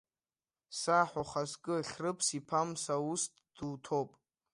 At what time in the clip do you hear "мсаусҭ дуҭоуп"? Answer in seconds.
2.67-4.09